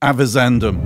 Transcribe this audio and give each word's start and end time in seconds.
Avizandum. 0.00 0.78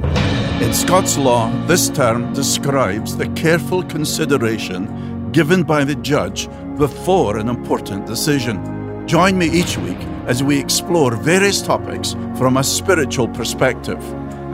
In 0.62 0.72
Scots 0.72 1.18
law, 1.18 1.50
this 1.66 1.90
term 1.90 2.32
describes 2.32 3.14
the 3.14 3.28
careful 3.34 3.82
consideration 3.82 5.30
given 5.32 5.64
by 5.64 5.84
the 5.84 5.96
judge 5.96 6.48
before 6.78 7.36
an 7.36 7.50
important 7.50 8.06
decision. 8.06 9.06
Join 9.06 9.36
me 9.36 9.50
each 9.50 9.76
week 9.76 9.98
as 10.24 10.42
we 10.42 10.58
explore 10.58 11.14
various 11.14 11.60
topics 11.60 12.14
from 12.38 12.56
a 12.56 12.64
spiritual 12.64 13.28
perspective 13.28 14.02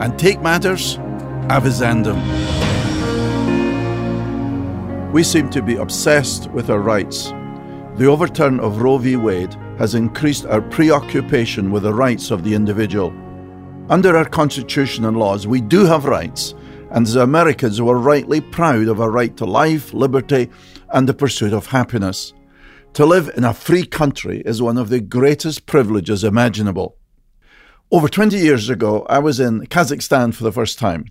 and 0.01 0.19
take 0.19 0.41
matters 0.41 0.97
avizandum. 1.47 2.19
We 5.13 5.23
seem 5.23 5.49
to 5.51 5.61
be 5.61 5.77
obsessed 5.77 6.51
with 6.51 6.69
our 6.69 6.81
rights. 6.81 7.29
The 7.95 8.07
overturn 8.07 8.59
of 8.59 8.81
Roe 8.81 8.97
v. 8.97 9.15
Wade 9.15 9.53
has 9.77 9.95
increased 9.95 10.45
our 10.47 10.61
preoccupation 10.61 11.71
with 11.71 11.83
the 11.83 11.93
rights 11.93 12.29
of 12.29 12.43
the 12.43 12.55
individual. 12.55 13.13
Under 13.89 14.15
our 14.15 14.25
Constitution 14.25 15.03
and 15.03 15.17
laws, 15.17 15.47
we 15.47 15.61
do 15.61 15.83
have 15.85 16.05
rights, 16.05 16.53
and 16.91 17.07
as 17.07 17.15
Americans, 17.15 17.81
we're 17.81 17.97
rightly 17.97 18.39
proud 18.39 18.87
of 18.87 19.01
our 19.01 19.09
right 19.09 19.35
to 19.37 19.45
life, 19.45 19.95
liberty, 19.95 20.47
and 20.93 21.09
the 21.09 21.13
pursuit 21.15 21.53
of 21.53 21.65
happiness. 21.65 22.31
To 22.93 23.05
live 23.07 23.31
in 23.35 23.43
a 23.43 23.51
free 23.51 23.87
country 23.87 24.43
is 24.45 24.61
one 24.61 24.77
of 24.77 24.89
the 24.89 24.99
greatest 24.99 25.65
privileges 25.65 26.23
imaginable. 26.23 26.97
Over 27.89 28.07
20 28.07 28.37
years 28.37 28.69
ago, 28.69 29.07
I 29.09 29.17
was 29.17 29.39
in 29.39 29.61
Kazakhstan 29.61 30.35
for 30.35 30.43
the 30.43 30.51
first 30.51 30.77
time. 30.77 31.05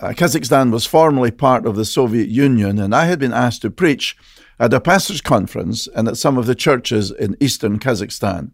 Uh, 0.00 0.08
Kazakhstan 0.08 0.72
was 0.72 0.86
formerly 0.86 1.30
part 1.30 1.64
of 1.64 1.76
the 1.76 1.84
Soviet 1.84 2.28
Union, 2.28 2.80
and 2.80 2.92
I 2.92 3.04
had 3.04 3.20
been 3.20 3.32
asked 3.32 3.62
to 3.62 3.70
preach 3.70 4.16
at 4.58 4.74
a 4.74 4.80
pastors' 4.80 5.20
conference 5.20 5.86
and 5.94 6.08
at 6.08 6.16
some 6.16 6.38
of 6.38 6.46
the 6.46 6.56
churches 6.56 7.12
in 7.12 7.36
eastern 7.38 7.78
Kazakhstan. 7.78 8.50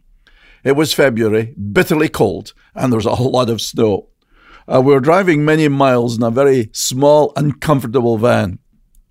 It 0.66 0.74
was 0.74 0.92
February, 0.92 1.54
bitterly 1.72 2.08
cold, 2.08 2.52
and 2.74 2.92
there 2.92 2.98
was 2.98 3.06
a 3.06 3.12
lot 3.12 3.50
of 3.50 3.60
snow. 3.60 4.08
Uh, 4.66 4.82
we 4.84 4.92
were 4.92 4.98
driving 4.98 5.44
many 5.44 5.68
miles 5.68 6.16
in 6.16 6.24
a 6.24 6.30
very 6.32 6.70
small, 6.72 7.32
uncomfortable 7.36 8.18
van. 8.18 8.58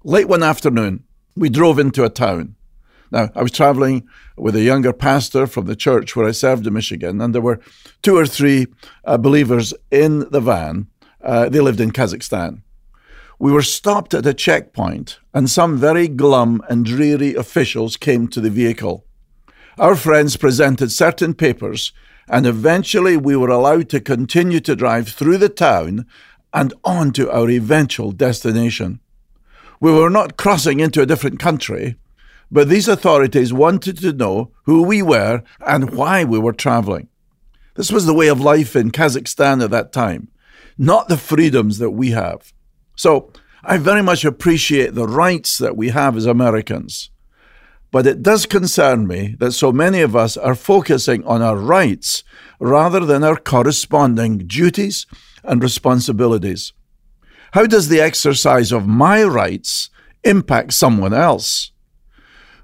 Late 0.03 0.27
one 0.27 0.43
afternoon, 0.43 1.05
we 1.33 1.47
drove 1.47 1.80
into 1.80 2.03
a 2.03 2.09
town. 2.09 2.57
Now, 3.09 3.30
I 3.33 3.41
was 3.41 3.53
traveling 3.53 4.05
with 4.35 4.57
a 4.57 4.63
younger 4.63 4.91
pastor 4.91 5.47
from 5.47 5.65
the 5.65 5.77
church 5.77 6.13
where 6.13 6.27
I 6.27 6.31
served 6.31 6.67
in 6.67 6.73
Michigan, 6.73 7.21
and 7.21 7.33
there 7.33 7.41
were 7.41 7.61
two 8.02 8.17
or 8.17 8.25
three 8.25 8.67
uh, 9.05 9.17
believers 9.17 9.73
in 9.89 10.30
the 10.31 10.41
van. 10.41 10.87
Uh, 11.23 11.47
they 11.47 11.61
lived 11.61 11.80
in 11.80 11.91
Kazakhstan. 11.91 12.63
We 13.39 13.53
were 13.53 13.61
stopped 13.61 14.13
at 14.13 14.25
a 14.25 14.33
checkpoint, 14.33 15.19
and 15.33 15.49
some 15.49 15.77
very 15.77 16.09
glum 16.09 16.61
and 16.67 16.83
dreary 16.83 17.33
officials 17.33 17.95
came 17.95 18.27
to 18.27 18.41
the 18.41 18.49
vehicle. 18.49 19.05
Our 19.77 19.97
friends 19.97 20.37
presented 20.37 20.91
certain 20.91 21.33
papers, 21.33 21.91
and 22.29 22.45
eventually 22.45 23.17
we 23.17 23.35
were 23.35 23.49
allowed 23.49 23.89
to 23.89 23.99
continue 23.99 24.61
to 24.61 24.75
drive 24.75 25.09
through 25.09 25.37
the 25.37 25.49
town 25.49 26.05
and 26.53 26.73
on 26.85 27.11
to 27.11 27.29
our 27.29 27.49
eventual 27.49 28.13
destination. 28.13 29.01
We 29.81 29.91
were 29.91 30.09
not 30.09 30.37
crossing 30.37 30.79
into 30.79 31.01
a 31.01 31.05
different 31.05 31.39
country, 31.39 31.97
but 32.49 32.69
these 32.69 32.87
authorities 32.87 33.51
wanted 33.51 33.97
to 33.97 34.13
know 34.13 34.51
who 34.63 34.81
we 34.81 35.01
were 35.01 35.43
and 35.59 35.89
why 35.89 36.23
we 36.23 36.39
were 36.39 36.53
traveling. 36.53 37.09
This 37.75 37.91
was 37.91 38.05
the 38.05 38.13
way 38.13 38.29
of 38.29 38.39
life 38.39 38.77
in 38.77 38.91
Kazakhstan 38.91 39.61
at 39.61 39.71
that 39.71 39.91
time, 39.91 40.29
not 40.77 41.09
the 41.09 41.17
freedoms 41.17 41.79
that 41.79 41.91
we 41.91 42.11
have. 42.11 42.53
So 42.95 43.33
I 43.61 43.77
very 43.77 44.01
much 44.01 44.23
appreciate 44.23 44.93
the 44.93 45.07
rights 45.07 45.57
that 45.57 45.75
we 45.75 45.89
have 45.89 46.15
as 46.15 46.25
Americans. 46.25 47.09
But 47.95 48.07
it 48.07 48.21
does 48.21 48.45
concern 48.45 49.07
me 49.07 49.38
that 49.39 49.53
so 49.53 49.71
many 49.71 50.01
of 50.01 50.17
us 50.17 50.35
are 50.35 50.53
focusing 50.53 51.23
on 51.23 51.41
our 51.41 51.55
rights 51.55 52.25
rather 52.59 52.99
than 52.99 53.23
our 53.23 53.37
corresponding 53.37 54.39
duties 54.39 55.07
and 55.45 55.63
responsibilities. 55.63 56.73
How 57.53 57.65
does 57.65 57.87
the 57.87 58.02
exercise 58.02 58.73
of 58.73 58.85
my 58.85 59.23
rights 59.23 59.89
impact 60.25 60.73
someone 60.73 61.13
else? 61.13 61.71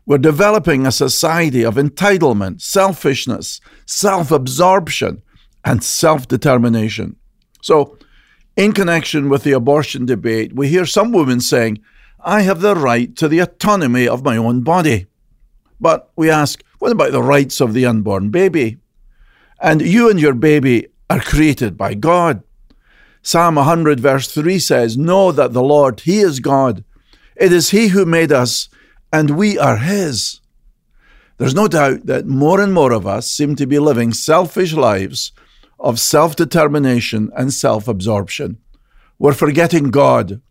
We're 0.06 0.18
developing 0.18 0.86
a 0.86 0.92
society 0.92 1.64
of 1.64 1.76
entitlement, 1.76 2.60
selfishness, 2.60 3.62
self 3.86 4.32
absorption, 4.32 5.22
and 5.64 5.82
self 5.82 6.28
determination. 6.28 7.16
So, 7.62 7.98
in 8.58 8.74
connection 8.74 9.30
with 9.30 9.44
the 9.44 9.54
abortion 9.54 10.06
debate, 10.06 10.52
we 10.54 10.68
hear 10.68 10.86
some 10.86 11.14
women 11.14 11.40
saying, 11.40 11.80
I 12.20 12.42
have 12.42 12.60
the 12.60 12.76
right 12.76 13.16
to 13.16 13.30
the 13.30 13.40
autonomy 13.40 14.10
of 14.10 14.26
my 14.26 14.36
own 14.36 14.64
body. 14.64 15.08
But 15.82 16.12
we 16.16 16.30
ask, 16.30 16.64
what 16.80 16.92
about 16.92 17.12
the 17.12 17.24
rights 17.24 17.60
of 17.60 17.74
the 17.74 17.86
unborn 17.86 18.30
baby? 18.30 18.78
And 19.60 19.82
you 19.82 20.10
and 20.10 20.20
your 20.22 20.36
baby 20.36 20.88
are 21.10 21.20
created 21.20 21.76
by 21.76 21.96
God. 21.96 22.44
Psalm 23.24 23.56
100, 23.56 24.00
verse 24.00 24.28
3 24.32 24.58
says, 24.60 24.98
Know 24.98 25.32
that 25.32 25.54
the 25.54 25.62
Lord, 25.64 26.02
He 26.02 26.20
is 26.20 26.40
God. 26.40 26.84
It 27.36 27.52
is 27.52 27.72
He 27.72 27.90
who 27.90 28.06
made 28.06 28.32
us, 28.32 28.70
and 29.12 29.38
we 29.38 29.58
are 29.60 29.78
His. 29.78 30.40
There's 31.38 31.56
no 31.56 31.68
doubt 31.68 32.06
that 32.06 32.28
more 32.28 32.62
and 32.62 32.74
more 32.74 32.92
of 32.92 33.08
us 33.08 33.28
seem 33.28 33.56
to 33.56 33.66
be 33.66 33.80
living 33.80 34.14
selfish 34.14 34.74
lives 34.74 35.32
of 35.80 36.00
self 36.00 36.36
determination 36.36 37.32
and 37.36 37.52
self 37.52 37.88
absorption. 37.88 38.60
We're 39.18 39.34
forgetting 39.34 39.90
God. 39.90 40.42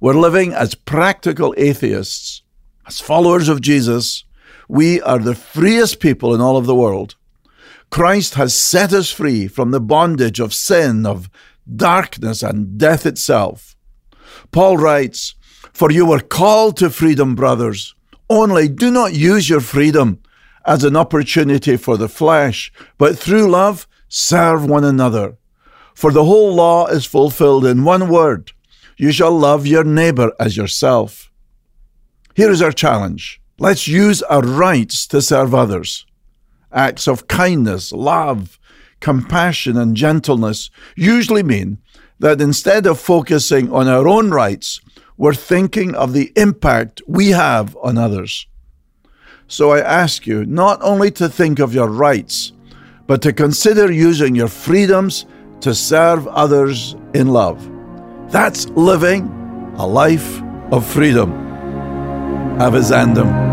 We're 0.00 0.14
living 0.14 0.52
as 0.52 0.74
practical 0.74 1.54
atheists. 1.56 2.42
As 2.86 3.00
followers 3.00 3.48
of 3.48 3.62
Jesus, 3.62 4.24
we 4.68 5.00
are 5.02 5.18
the 5.18 5.34
freest 5.34 6.00
people 6.00 6.34
in 6.34 6.40
all 6.40 6.56
of 6.56 6.66
the 6.66 6.74
world. 6.74 7.16
Christ 7.90 8.34
has 8.34 8.60
set 8.60 8.92
us 8.92 9.10
free 9.10 9.46
from 9.46 9.70
the 9.70 9.80
bondage 9.80 10.40
of 10.40 10.54
sin, 10.54 11.06
of 11.06 11.30
darkness, 11.76 12.42
and 12.42 12.78
death 12.78 13.06
itself. 13.06 13.76
Paul 14.50 14.76
writes, 14.76 15.34
For 15.72 15.90
you 15.90 16.06
were 16.06 16.20
called 16.20 16.76
to 16.78 16.90
freedom, 16.90 17.34
brothers. 17.34 17.94
Only 18.28 18.68
do 18.68 18.90
not 18.90 19.14
use 19.14 19.48
your 19.48 19.60
freedom 19.60 20.20
as 20.64 20.82
an 20.82 20.96
opportunity 20.96 21.76
for 21.76 21.96
the 21.96 22.08
flesh, 22.08 22.72
but 22.98 23.18
through 23.18 23.50
love 23.50 23.86
serve 24.08 24.64
one 24.64 24.84
another. 24.84 25.36
For 25.94 26.10
the 26.10 26.24
whole 26.24 26.54
law 26.54 26.86
is 26.86 27.04
fulfilled 27.04 27.66
in 27.66 27.84
one 27.84 28.08
word 28.08 28.52
you 28.96 29.12
shall 29.12 29.36
love 29.36 29.66
your 29.66 29.84
neighbor 29.84 30.32
as 30.38 30.56
yourself. 30.56 31.30
Here 32.34 32.50
is 32.50 32.62
our 32.62 32.72
challenge 32.72 33.40
Let's 33.64 33.88
use 33.88 34.20
our 34.24 34.42
rights 34.42 35.06
to 35.06 35.22
serve 35.22 35.54
others. 35.54 36.04
Acts 36.70 37.08
of 37.08 37.28
kindness, 37.28 37.92
love, 37.92 38.58
compassion, 39.00 39.78
and 39.78 39.96
gentleness 39.96 40.68
usually 40.96 41.42
mean 41.42 41.78
that 42.18 42.42
instead 42.42 42.86
of 42.86 43.00
focusing 43.00 43.72
on 43.72 43.88
our 43.88 44.06
own 44.06 44.30
rights, 44.30 44.82
we're 45.16 45.32
thinking 45.32 45.94
of 45.94 46.12
the 46.12 46.30
impact 46.36 47.00
we 47.08 47.30
have 47.30 47.74
on 47.82 47.96
others. 47.96 48.46
So 49.48 49.70
I 49.70 49.80
ask 49.80 50.26
you 50.26 50.44
not 50.44 50.78
only 50.82 51.10
to 51.12 51.30
think 51.30 51.58
of 51.58 51.72
your 51.72 51.88
rights, 51.88 52.52
but 53.06 53.22
to 53.22 53.32
consider 53.32 53.90
using 53.90 54.34
your 54.34 54.48
freedoms 54.48 55.24
to 55.62 55.74
serve 55.74 56.28
others 56.28 56.96
in 57.14 57.28
love. 57.28 57.66
That's 58.30 58.68
living 58.76 59.22
a 59.78 59.86
life 59.86 60.42
of 60.70 60.86
freedom. 60.86 61.32
Avizandum. 62.58 63.43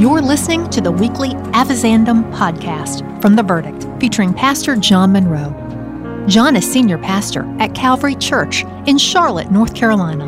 You're 0.00 0.22
listening 0.22 0.70
to 0.70 0.80
the 0.80 0.90
weekly 0.90 1.28
Avizandum 1.52 2.32
podcast 2.32 3.20
from 3.20 3.36
The 3.36 3.42
Verdict, 3.42 3.86
featuring 4.00 4.32
Pastor 4.32 4.74
John 4.74 5.12
Munro. 5.12 6.24
John 6.26 6.56
is 6.56 6.64
senior 6.64 6.96
pastor 6.96 7.44
at 7.58 7.74
Calvary 7.74 8.14
Church 8.14 8.64
in 8.86 8.96
Charlotte, 8.96 9.50
North 9.50 9.74
Carolina. 9.74 10.24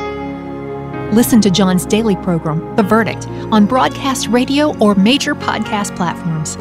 Listen 1.15 1.41
to 1.41 1.51
John's 1.51 1.87
daily 1.87 2.17
program, 2.17 2.77
The 2.77 2.83
Verdict, 2.83 3.27
on 3.51 3.65
broadcast 3.65 4.27
radio 4.27 4.77
or 4.77 4.95
major 4.95 5.35
podcast 5.35 5.97
platforms. 5.97 6.57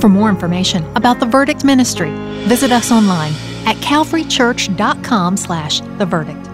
For 0.00 0.08
more 0.08 0.28
information 0.28 0.84
about 0.94 1.18
The 1.18 1.26
Verdict 1.26 1.64
Ministry, 1.64 2.12
visit 2.46 2.70
us 2.70 2.92
online 2.92 3.32
at 3.66 3.74
calvarychurch.com 3.78 5.36
slash 5.36 5.80
The 5.80 6.06
Verdict. 6.06 6.47